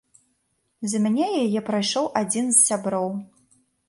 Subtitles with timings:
[0.93, 3.07] За мяне яе прайшоў адзін з сяброў.